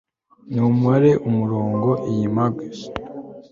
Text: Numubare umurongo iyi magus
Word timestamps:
Numubare 0.53 1.11
umurongo 1.29 1.89
iyi 2.11 2.27
magus 2.37 2.79